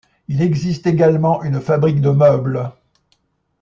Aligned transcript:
Il 0.29 0.41
existe 0.41 0.87
également 0.87 1.43
une 1.43 1.61
fabrique 1.61 2.01
de 2.01 2.09
meubles. 2.09 2.71